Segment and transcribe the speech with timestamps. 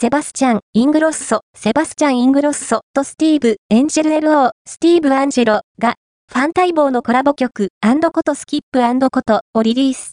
[0.00, 5.96] セバスチャン・イングロッソ、セバスチャン・イングロッソとスティーブ・エンジェル LO、スティーブ・アンジェロが、
[6.32, 10.08] ファン待望のコラボ曲、アンドことスキップアンドことをリリース。